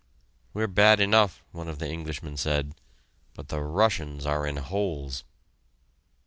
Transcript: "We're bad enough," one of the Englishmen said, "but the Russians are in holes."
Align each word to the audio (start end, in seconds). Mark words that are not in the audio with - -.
"We're 0.55 0.65
bad 0.65 0.99
enough," 0.99 1.43
one 1.51 1.67
of 1.67 1.77
the 1.77 1.87
Englishmen 1.87 2.35
said, 2.35 2.73
"but 3.35 3.49
the 3.49 3.61
Russians 3.61 4.25
are 4.25 4.47
in 4.47 4.57
holes." 4.57 5.23